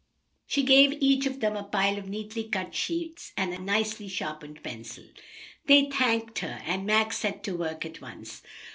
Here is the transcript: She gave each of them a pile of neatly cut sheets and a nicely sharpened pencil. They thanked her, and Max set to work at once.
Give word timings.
She 0.47 0.63
gave 0.63 0.97
each 0.99 1.27
of 1.27 1.41
them 1.41 1.55
a 1.55 1.63
pile 1.63 1.99
of 1.99 2.09
neatly 2.09 2.45
cut 2.45 2.73
sheets 2.73 3.33
and 3.37 3.53
a 3.53 3.59
nicely 3.61 4.07
sharpened 4.07 4.63
pencil. 4.63 5.03
They 5.67 5.91
thanked 5.91 6.39
her, 6.39 6.59
and 6.65 6.87
Max 6.87 7.19
set 7.19 7.43
to 7.43 7.55
work 7.55 7.85
at 7.85 8.01
once. 8.01 8.41